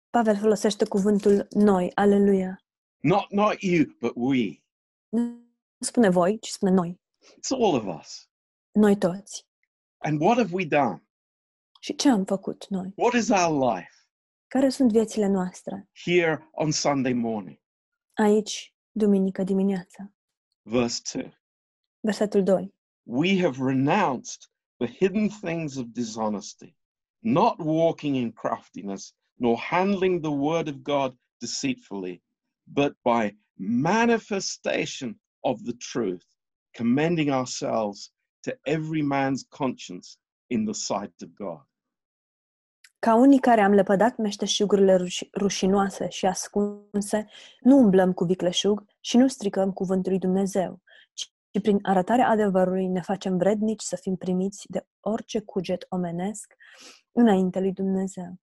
[0.10, 2.63] Pavel folosește cuvântul noi, aleluia.
[2.99, 4.62] Not not you, but we.
[5.10, 5.43] Nu
[5.80, 6.99] spune voi, ci spune noi.
[7.21, 8.30] It's all of us.
[8.71, 9.47] Noi toți.
[9.97, 11.04] And what have we done?
[11.80, 12.93] Și ce am făcut noi?
[12.95, 13.91] What is our life
[14.47, 15.89] Care sunt viețile noastre?
[16.06, 17.60] here on Sunday morning?
[18.13, 20.12] Aici, duminică dimineața.
[20.62, 21.38] Verse 2.
[21.99, 22.73] Versetul 2.
[23.04, 24.41] We have renounced
[24.80, 26.76] the hidden things of dishonesty,
[27.22, 32.22] not walking in craftiness, nor handling the word of God deceitfully,
[32.65, 36.26] but by manifestation of the truth,
[36.74, 38.12] commending ourselves
[38.44, 40.18] to every man's conscience
[40.50, 41.62] in the sight of God.
[43.00, 47.28] Ca unii care am lepădat meșteșugurile ruși- rușinoase și ascunse,
[47.62, 50.82] nu umblăm cu vicleșug și nu stricăm cuvântul lui Dumnezeu,
[51.51, 56.53] ci prin arătarea adevărului ne facem vrednici să fim primiți de orice cuget omenesc
[57.12, 58.39] înainte lui Dumnezeu.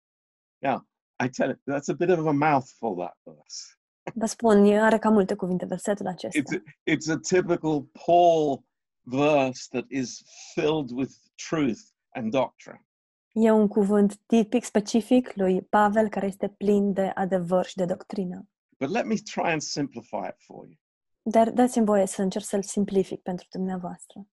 [0.58, 0.86] Now,
[1.24, 3.76] I tell you, that's a bit of a mouthful, that verse.
[4.14, 6.54] Vă spun, are cam multe cuvinte versetul It's acesta.
[6.56, 8.64] a, it's a typical Paul
[9.00, 10.22] verse that is
[10.54, 11.12] filled with
[11.48, 12.86] truth and doctrine.
[13.32, 18.48] E un cuvânt tipic, specific lui Pavel, care este plin de adevăr și de doctrină.
[18.78, 20.76] But let me try and simplify it for you.
[21.22, 24.26] Dar dați-mi voie să încerc să-l simplific pentru dumneavoastră.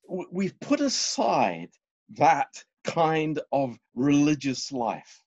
[0.00, 1.70] W- We've put aside
[2.14, 5.22] that kind of religious life.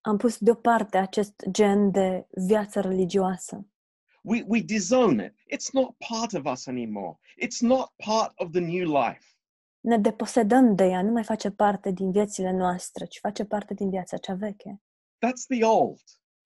[0.00, 3.66] Am pus deoparte acest gen de viață religioasă.
[4.22, 5.32] We, we disown it.
[5.54, 7.18] It's not part of us anymore.
[7.44, 9.24] It's not part of the new life.
[9.80, 13.90] Ne deposedăm de ea, nu mai face parte din viețile noastre, ci face parte din
[13.90, 14.82] viața cea veche.
[15.26, 16.00] That's the old.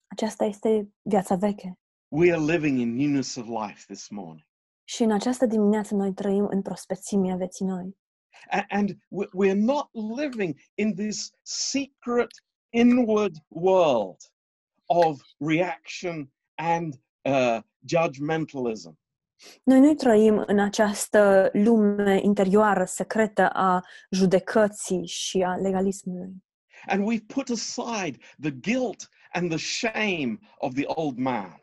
[0.07, 1.79] Aceasta este viața veche.
[2.13, 4.45] We are living in newness of life this morning.
[4.83, 7.97] Și în această dimineață noi trăim în prospețimea vieții noi.
[8.49, 12.29] A- And we- we're not living in this secret
[12.69, 14.17] inward world
[14.85, 18.99] of reaction and uh, judgmentalism.
[19.63, 26.43] Noi nu trăim în această lume interioară, secretă a judecății și a legalismului.
[26.87, 31.60] And we've put aside the guilt and the shame of the old man.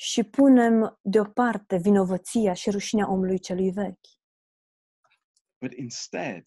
[0.00, 4.08] Și punem deoparte vinovăția și rușinea omului celui vechi.
[5.60, 6.42] But instead,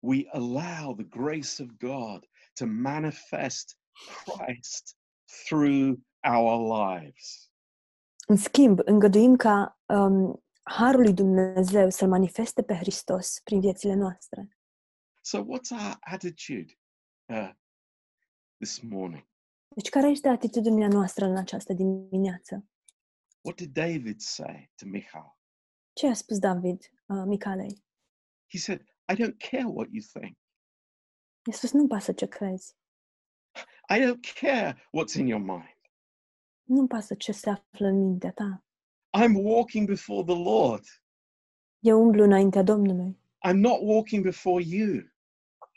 [0.00, 3.76] we allow the grace of God to manifest
[4.24, 4.96] Christ
[5.44, 7.50] through our lives.
[8.26, 14.58] În schimb, îngăduim ca um, harul lui Dumnezeu să-L manifeste pe Hristos prin viețile noastre.
[15.20, 16.78] So, what's our attitude
[17.24, 17.50] uh,
[18.58, 19.25] this morning?
[19.68, 22.64] Deci care este atitudinea noastră în această dimineață?
[23.40, 25.36] What did David say to Michal?
[25.92, 27.84] Ce a spus David uh, Micalei?
[28.50, 28.80] He said,
[29.12, 30.36] I don't care what you think.
[31.48, 32.76] I-a spus, nu-mi pasă ce crezi.
[33.88, 35.80] I don't care what's in your mind.
[36.62, 38.64] Nu-mi pasă ce se află în mintea ta.
[39.18, 40.84] I'm walking before the Lord.
[41.78, 43.18] Eu umblu înaintea Domnului.
[43.48, 45.02] I'm not walking before you.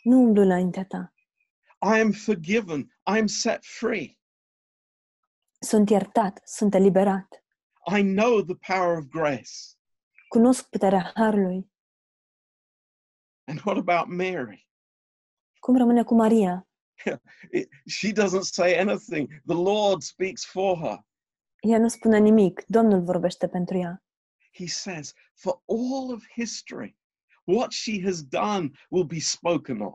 [0.03, 1.13] Nu umblu înaintea ta.
[1.81, 2.91] I am forgiven.
[3.05, 4.17] I'm set free.
[5.59, 7.43] Sunt iertat, sunt eliberat.
[7.97, 9.51] I know the power of grace.
[10.27, 11.71] Cunosc puterea harului.
[13.47, 14.67] And what about Mary?
[15.59, 16.67] Cum rămâne cu Maria?
[17.87, 19.41] She doesn't say anything.
[19.45, 21.05] The Lord speaks for her.
[21.59, 22.63] Ea nu spune nimic.
[22.67, 24.03] Domnul vorbește pentru ea.
[24.51, 26.95] he says, for all of history,
[27.45, 29.93] what she has done will be spoken of.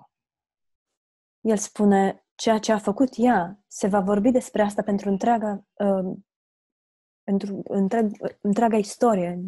[1.45, 6.17] El spune, ceea ce a făcut ea, se va vorbi despre asta pentru întreaga, uh,
[7.23, 9.39] pentru întreg, întreaga istorie.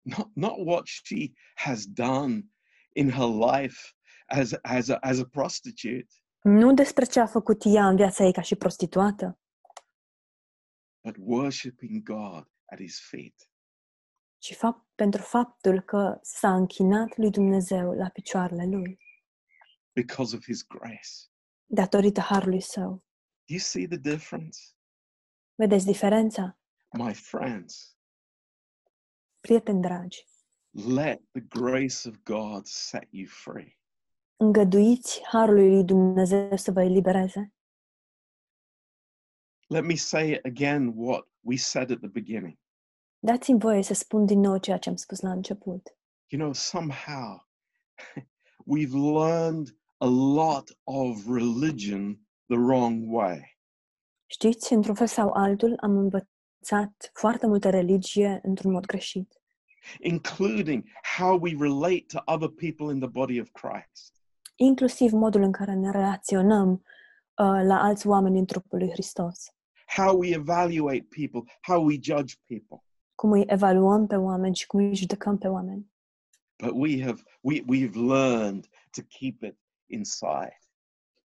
[0.00, 2.42] Not, not what she has done
[2.92, 3.76] in her life
[4.26, 8.32] as, as, a, as a prostitute, Nu despre ce a făcut ea în viața ei
[8.32, 9.38] ca și prostituată,
[11.04, 13.50] but worshiping God at his feet.
[14.38, 18.98] ci fapt, pentru faptul că s-a închinat lui Dumnezeu la picioarele lui,
[19.96, 21.10] because of his grace.
[21.66, 22.90] datorită harului său.
[23.48, 24.58] Do you see the difference?
[25.54, 26.58] Vedeți diferența?
[26.98, 27.96] My friends,
[29.40, 30.24] Prieteni dragi,
[30.70, 33.78] let the grace of God set you free.
[34.36, 37.52] îngăduiți harului lui Dumnezeu să vă elibereze.
[39.68, 42.58] Let me say again what we said at the beginning.
[43.18, 45.96] Dați-mi voie să spun din nou ceea ce am spus la început.
[46.26, 47.46] You know, somehow
[48.74, 53.58] we've learned a lot of religion the wrong way.
[54.26, 59.40] Știți, într-un fel sau altul, am învățat foarte multă religie într-un mod greșit,
[60.00, 60.84] including
[61.16, 64.14] how we relate to other people in the body of Christ.
[64.56, 66.80] inclusiv modul în care ne relaționăm uh,
[67.66, 69.50] la alți oameni în trupul lui Hristos.
[69.96, 72.84] how we evaluate people, how we judge people.
[73.14, 75.90] Cum îi evaluăm pe oameni și cum îi judecăm pe oameni.
[76.62, 80.60] But we have we we've learned to keep it inside.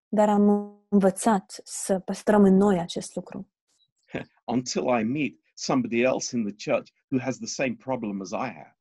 [0.07, 3.49] Dar am învățat să păstrăm în noi acest lucru.
[4.55, 8.51] until I meet somebody else in the church who has the same problem as I
[8.53, 8.75] have.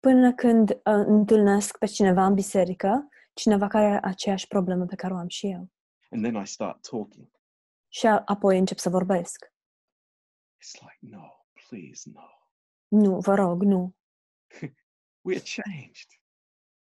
[0.00, 5.12] Până când uh, întâlnesc pe cineva în biserică, cineva care are aceeași problemă pe care
[5.14, 5.70] o am și eu.
[6.10, 7.30] And then I start talking.
[7.88, 9.52] Și a- apoi încep să vorbesc.
[10.56, 12.28] It's like, no, please, no.
[12.88, 13.96] Nu, vă rog, nu.
[15.30, 16.08] We're changed.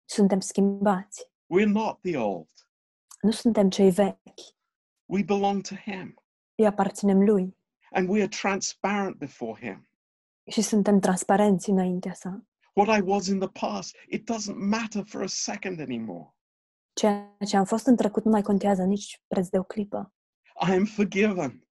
[0.05, 1.31] Suntem schimbați.
[1.53, 2.49] We're not the old.
[3.21, 4.39] Nu suntem cei vechi.
[5.05, 6.23] We belong to Him.
[6.55, 7.57] Îi aparținem lui.
[7.91, 9.87] And we are transparent before Him.
[10.51, 12.45] Și suntem transparenți înaintea sa.
[12.73, 16.33] What I was in the past, it doesn't matter for a second anymore.
[16.93, 20.13] Ceea ce am fost în trecut nu mai contează nici preț de o clipă.
[20.67, 21.67] I am forgiven.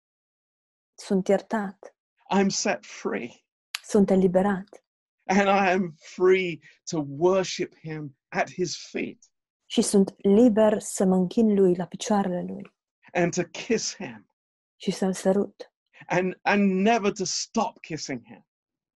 [0.94, 1.96] Sunt iertat.
[2.38, 3.44] I'm set free.
[3.82, 4.84] Sunt eliberat.
[5.24, 6.58] And I am free
[6.90, 9.29] to worship Him at His feet
[9.70, 12.72] Și sunt liber să mă închin lui la picioarele lui
[13.12, 14.26] and to kiss Him
[14.76, 15.72] și să-l sărut.
[16.06, 18.46] and, and never to stop kissing Him.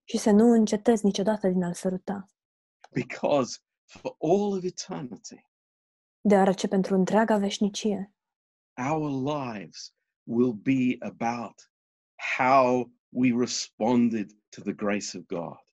[0.03, 2.29] Și să nu încetez niciodată din a-l săruta.
[2.91, 5.47] Because for all of eternity,
[6.21, 8.13] Deoarece pentru întreaga veșnicie,
[8.91, 11.71] our lives will be about
[12.37, 15.64] how we responded to the grace of God.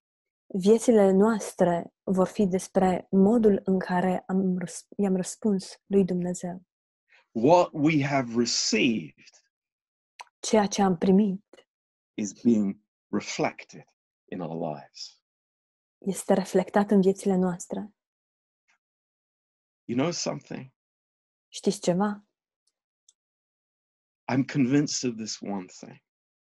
[0.55, 6.63] Viețile noastre vor fi despre modul în care am răs- i-am răspuns lui Dumnezeu.
[7.33, 9.31] What we have received
[10.41, 11.45] Ceea ce am primit
[12.15, 12.77] is being
[13.09, 13.85] reflected
[14.25, 15.21] in our lives.
[15.99, 17.95] este reflectat în viețile noastre.
[19.85, 20.73] You know something?
[21.49, 22.25] Știți ceva?
[24.33, 26.03] I'm convinced of this one thing.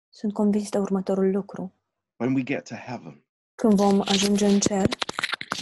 [0.10, 1.74] Sunt convins de următorul lucru.
[2.16, 3.23] When we get to heaven,
[3.64, 4.88] Când vom ajunge în cer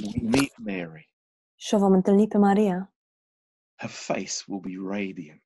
[0.04, 1.10] we meet Mary.
[1.56, 2.94] și o vom întâlni pe Maria,
[3.76, 5.44] Her face will be radiant.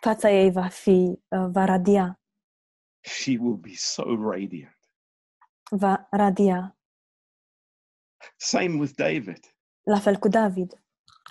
[0.00, 2.20] fața ei va fi, uh, va radia,
[3.00, 4.76] She will be so radiant.
[5.70, 6.76] va radia.
[8.36, 9.54] Same with David.
[9.82, 10.72] La fel cu David.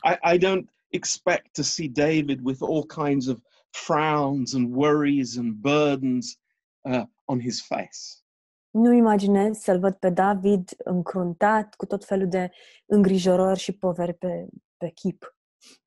[0.04, 5.54] I, I don't expect to see David with all kinds of frowns and worries and
[5.54, 6.38] burdens
[6.82, 8.24] uh, on his face.
[8.70, 12.52] Nu imaginez să-l văd pe David încruntat cu tot felul de
[12.86, 14.48] îngrijorări și poveri pe,
[14.78, 15.36] pe chip.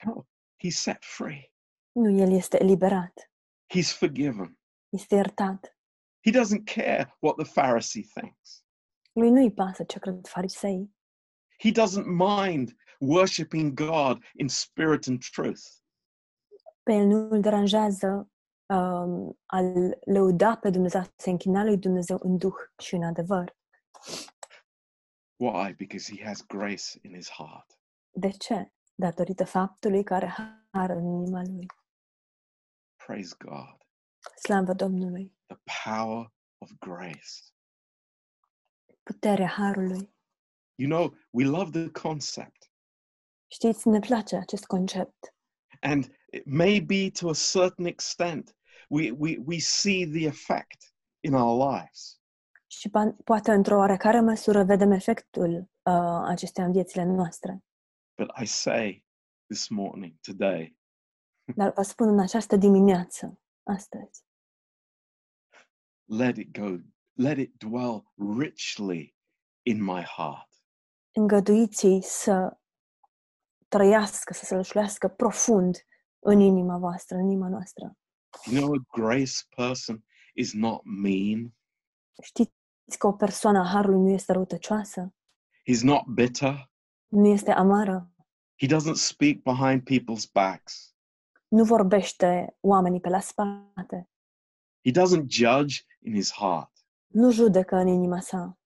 [0.04, 0.22] No,
[0.64, 1.52] he's set free.
[1.92, 3.30] Nu, el este eliberat,
[3.74, 4.58] He's forgiven.
[4.88, 5.76] este iertat.
[6.24, 8.64] He doesn't care what the Pharisee thinks.
[9.12, 10.90] Lui nu-i pasă ce cred farisei.
[11.58, 15.62] He doesn't mind worshiping God in spirit and truth.
[16.82, 18.31] Pe el nu îl deranjează
[18.72, 23.56] um, al lăuda pe Dumnezeu, a se închina lui Dumnezeu în duh și în adevăr.
[25.36, 25.74] Why?
[25.74, 27.78] Because he has grace in his heart.
[28.10, 28.72] De ce?
[28.94, 30.34] Datorită faptului că are
[30.70, 31.66] har în inima lui.
[33.06, 33.76] Praise God.
[34.42, 35.36] Slavă Domnului!
[35.46, 37.28] The power of grace.
[39.02, 40.14] Puterea harului.
[40.74, 42.70] You know, we love the concept.
[43.46, 45.34] Știți, ne place acest concept.
[45.80, 48.56] And it may be to a certain extent,
[48.92, 52.20] we, we, we see the effect in our lives.
[52.66, 57.64] Și pa- poate într-o oarecare măsură vedem efectul uh, acestea în viețile noastre.
[58.16, 59.06] But I say
[59.46, 60.78] this morning, today,
[61.56, 64.24] Dar vă spun în această dimineață, astăzi,
[66.04, 66.76] let it go,
[67.12, 69.16] let it dwell richly
[69.62, 70.48] in my heart.
[71.12, 72.56] îngăduiți-i să
[73.68, 75.76] trăiască, să se lășluiască profund
[76.18, 77.96] în inima voastră, în inima noastră.
[78.46, 80.04] You know, a grace person
[80.34, 81.54] is not mean,
[82.22, 82.52] Știți
[82.98, 85.14] că o persoană a Harului nu este răutăcioasă,
[85.70, 86.70] he's not bitter,
[87.08, 88.10] nu este amară,
[88.60, 90.94] he doesn't speak behind people's backs,
[91.48, 94.10] nu vorbește oamenii pe la spate,
[94.84, 96.70] he doesn't judge in his heart,
[97.06, 98.58] nu judecă în inima sa,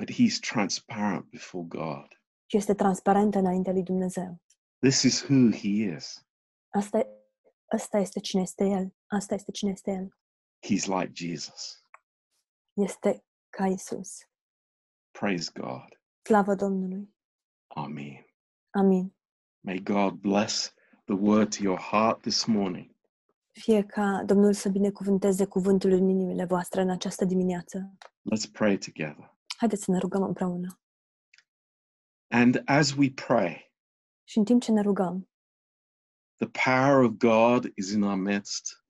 [0.00, 2.08] but he's transparent before God.
[2.46, 4.40] ci este transparent înaintea lui Dumnezeu.
[4.78, 6.26] This is who he is.
[6.68, 7.06] Asta,
[7.68, 8.94] asta este cine este El.
[9.06, 10.16] Asta este cine este El.
[10.66, 11.84] He's like Jesus.
[12.72, 14.18] Este ca Isus.
[15.10, 16.00] Praise God.
[16.22, 17.14] Slavă Domnului.
[17.66, 18.26] Amen.
[18.70, 19.16] Amin.
[19.60, 22.96] May God bless the word to your heart this morning.
[23.52, 27.96] Fie ca Domnul să binecuvânteze cuvântul în inimile voastre în această dimineață.
[28.00, 29.36] Let's pray together.
[29.56, 30.80] Haideți să ne rugăm împreună.
[32.30, 33.72] And as we pray,
[34.24, 35.28] Și în timp ce ne rugăm,
[36.38, 38.84] the power of God is in our midst.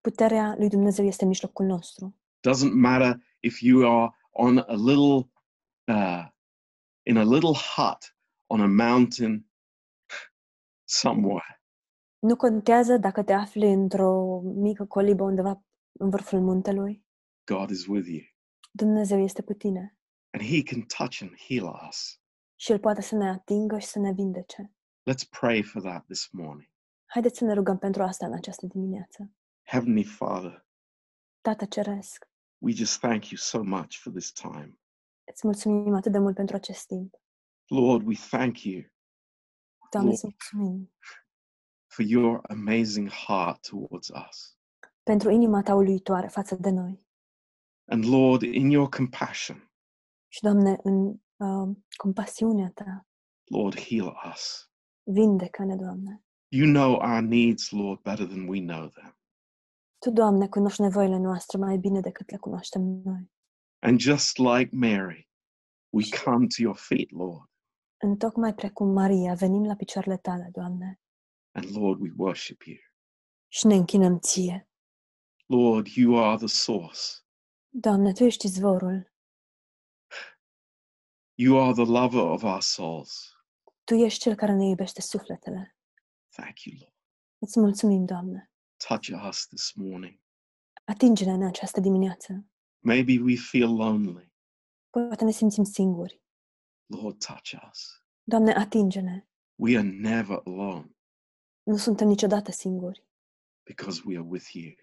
[0.00, 2.16] puterea lui Dumnezeu este în mijlocul nostru.
[2.48, 5.30] Doesn't matter if you are on a little,
[5.86, 6.26] uh,
[7.02, 9.46] in a little hut on a mountain
[11.00, 11.60] somewhere.
[12.18, 17.04] Nu contează dacă te afli într-o mică colibă undeva în vârful muntelui.
[17.44, 18.20] God is with you.
[18.70, 19.98] Dumnezeu este cu tine
[20.30, 22.20] And He can touch and heal us.
[22.56, 24.75] și El poate să ne atingă și să ne vindece.
[25.10, 26.70] Let's pray for that this morning.
[27.06, 29.30] Haideți să ne rugăm pentru asta în această dimineață.
[29.62, 30.66] Heavenly Father,
[31.40, 32.28] Tată Ceresc,
[32.58, 34.78] we just thank you so much for this time.
[35.24, 37.14] îți mulțumim atât de mult pentru acest timp.
[37.66, 38.82] Lord, we thank you
[39.90, 40.92] Doamne, îți mulțumim
[41.86, 44.58] for your amazing heart towards us.
[45.02, 47.06] pentru inima ta uluitoare față de noi.
[47.90, 49.70] And Lord, in your compassion,
[50.28, 53.06] Și, Doamne, în uh, compasiunea ta,
[53.44, 54.70] Lord, heal us.
[55.12, 56.20] Vindecă-ne, Doamne.
[56.48, 59.18] You know our needs, Lord, better than we know them.
[59.98, 63.30] Tu, Doamne, cunoști nevoile noastre mai bine decât le cunoaștem noi.
[63.78, 65.28] And just like Mary,
[65.90, 67.50] we come to your feet, Lord.
[67.96, 71.00] Întocmai precum Maria, venim la picioarele tale, Doamne,
[71.52, 72.76] And Lord, we worship you.
[73.48, 74.68] și ne închinăm ție.
[75.46, 77.00] Lord, you are the source.
[77.68, 79.12] Doamne, Tu ești izvorul,
[81.38, 83.35] You are the lover of our souls.
[83.86, 85.76] Tu ești Cel care ne iubește sufletele.
[86.28, 86.94] Thank you, Lord.
[87.38, 88.50] Îți mulțumim, Doamne.
[88.88, 90.20] Touch us this morning.
[90.84, 92.44] Atinge-ne în această dimineață.
[92.78, 94.32] Maybe we feel lonely.
[94.90, 96.22] Poate ne simțim singuri.
[96.86, 98.02] Lord, touch us.
[98.22, 99.26] Doamne, atinge-ne.
[99.54, 100.96] We are never alone
[101.62, 103.06] Nu suntem niciodată singuri,
[103.62, 104.74] because we are with you.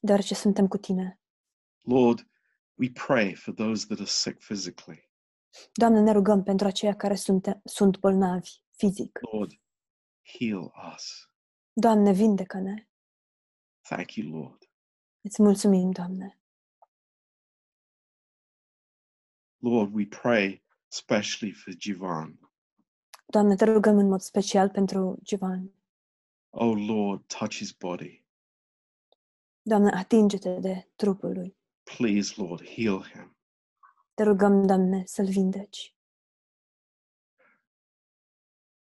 [0.00, 1.20] deoarece suntem cu Tine.
[1.80, 2.28] Lord,
[2.74, 5.09] we pray for those that are sick physically.
[5.72, 9.18] Doamne, ne rugăm pentru aceia care sunt, sunt bolnavi fizic.
[9.32, 9.52] Lord,
[10.38, 11.30] heal us.
[11.72, 12.88] Doamne, vindecă-ne.
[13.80, 14.70] Thank you, Lord.
[15.20, 16.40] Îți mulțumim, Doamne.
[19.58, 22.38] Lord, we pray especially for Jivan.
[23.26, 25.74] Doamne, te rugăm în mod special pentru Givan.
[26.50, 28.24] Oh, Lord, touch his body.
[29.62, 31.56] Doamne, atinge-te de trupul lui.
[31.82, 33.36] Please, Lord, heal him.
[34.20, 35.94] Te rugăm, Doamne, să-l vindeci.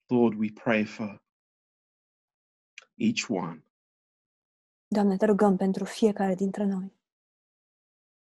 [0.05, 1.21] Lord, we pray for
[2.95, 3.63] each one.
[4.87, 6.93] Doamne, te rugăm pentru fiecare dintre noi.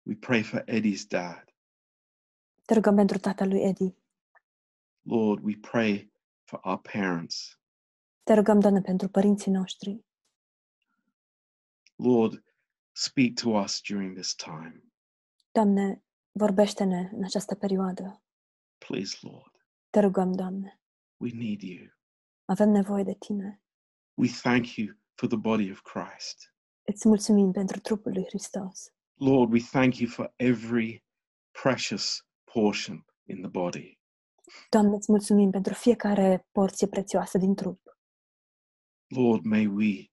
[0.04, 1.56] We pray for Eddie's dad.
[2.66, 3.96] Te rugăm pentru tatăl lui Edi.
[5.02, 6.12] Lord, we pray
[6.44, 7.60] for our parents.
[8.24, 10.06] Te rugăm, Doamne, pentru părinții noștri.
[11.96, 12.44] Lord,
[12.92, 14.84] speak to us during this time.
[15.52, 16.05] Doamne,
[16.40, 18.24] vorbește-ne în această perioadă.
[18.78, 20.80] Please, Lord, Te rugăm, Doamne.
[21.18, 21.88] we need you.
[22.46, 23.62] Avem nevoie de Tine.
[24.14, 26.54] We thank you for the body of Christ.
[26.84, 28.94] Îți mulțumim pentru trupul lui Hristos.
[29.14, 31.04] Lord, we thank you for every
[31.62, 34.00] precious portion in the body.
[34.70, 37.98] Doamne, îți mulțumim pentru fiecare porție prețioasă din trup.
[39.08, 40.12] Lord, may we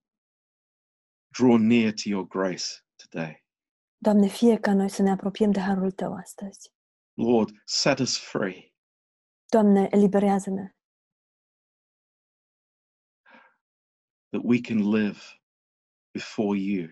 [1.27, 2.65] draw near to your grace
[2.95, 3.42] today.
[4.03, 6.73] Doamne, fie ca noi să ne apropiem de harul Tău astăzi.
[7.13, 8.73] Lord, set us free.
[9.45, 10.75] Doamne, eliberează-ne,
[14.29, 15.19] that we can live
[16.11, 16.89] before you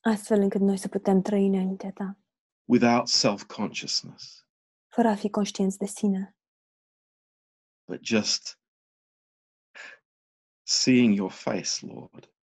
[0.00, 2.18] astfel încât noi să putem trăi înaintea ta,
[2.64, 4.46] without self consciousness,
[4.94, 6.36] fără a fi conștienți de sine,
[7.86, 8.60] but just
[10.62, 12.34] seeing your face, Lord.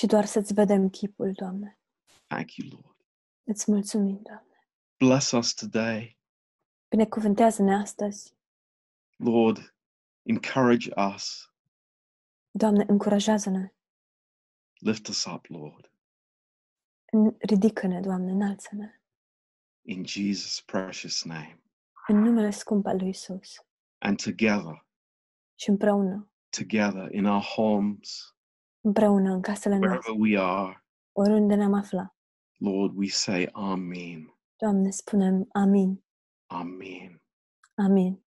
[0.00, 1.78] Ci doar să-ți vedem chipul, Doamne.
[2.26, 2.96] Thank you, Lord.
[3.44, 4.68] Îți mulțumim, Doamne.
[4.98, 6.18] Bless us today.
[6.88, 8.36] Binecuvântează-ne astăzi.
[9.16, 9.74] Lord,
[10.22, 11.52] encourage us.
[12.50, 13.74] Doamne, încurajează-ne.
[14.78, 15.92] Lift us up, Lord.
[17.38, 19.00] Ridică-ne, Doamne, înalță-ne.
[19.82, 21.62] In Jesus' precious name.
[22.06, 23.64] În numele scump al lui Isus.
[23.98, 24.86] And together,
[25.54, 28.34] Și împreună, together in our homes,
[28.80, 32.14] împreună în casele noastre, wherever we are, oriunde ne-am aflat.
[32.56, 34.34] Lord, we say Amen.
[34.56, 36.04] Doamne, spunem amin,
[36.46, 37.22] Amen.
[37.74, 38.24] amin.